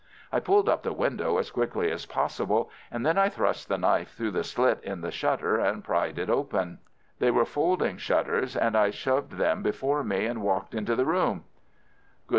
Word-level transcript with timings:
I 0.31 0.39
pulled 0.39 0.67
up 0.67 0.81
the 0.81 0.93
window 0.93 1.37
as 1.37 1.51
quickly 1.51 1.91
as 1.91 2.07
possible, 2.07 2.71
and 2.89 3.05
then 3.05 3.19
I 3.19 3.29
thrust 3.29 3.67
the 3.69 3.77
knife 3.77 4.15
through 4.17 4.31
the 4.31 4.43
slit 4.43 4.81
in 4.83 5.01
the 5.01 5.11
shutter 5.11 5.59
and 5.59 5.83
prized 5.83 6.17
it 6.17 6.27
open. 6.27 6.79
They 7.19 7.29
were 7.29 7.45
folding 7.45 7.97
shutters, 7.99 8.55
and 8.55 8.75
I 8.75 8.89
shoved 8.89 9.33
them 9.33 9.61
before 9.61 10.03
me 10.03 10.25
and 10.25 10.41
walked 10.41 10.73
into 10.73 10.95
the 10.95 11.05
room. 11.05 11.43